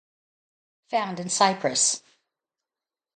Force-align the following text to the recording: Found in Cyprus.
Found 0.89 1.19
in 1.19 1.29
Cyprus. 1.29 2.01